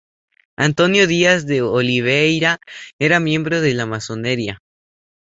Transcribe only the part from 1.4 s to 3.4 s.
de Oliveira era